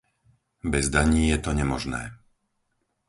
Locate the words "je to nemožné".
1.29-2.03